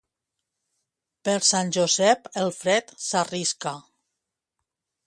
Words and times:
Per 1.29 1.35
Sant 1.49 1.69
Josep, 1.77 2.27
el 2.45 2.51
fred 2.63 2.91
s'arrisca. 3.11 3.77